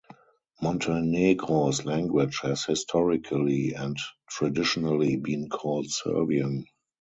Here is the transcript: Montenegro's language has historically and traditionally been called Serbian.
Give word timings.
Montenegro's 0.63 1.85
language 1.85 2.39
has 2.41 2.65
historically 2.65 3.73
and 3.73 3.95
traditionally 4.27 5.15
been 5.17 5.47
called 5.47 5.91
Serbian. 5.91 6.65